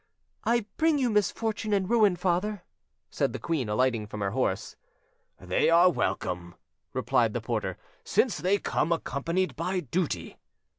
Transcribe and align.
"I 0.45 0.65
bring 0.77 0.97
you 0.97 1.11
misfortune 1.11 1.73
and 1.73 1.87
ruin, 1.87 2.15
father," 2.15 2.63
said 3.11 3.33
the 3.33 3.39
queen, 3.39 3.69
alighting 3.69 4.07
from 4.07 4.21
her 4.21 4.31
horse. 4.31 4.75
"They 5.39 5.69
are 5.69 5.91
welcome," 5.91 6.55
replied 6.91 7.33
the 7.33 7.41
prior, 7.41 7.77
"since 8.03 8.37
they 8.39 8.57
come 8.57 8.91
accompanied 8.91 9.55
by 9.55 9.81
duty." 9.81 10.39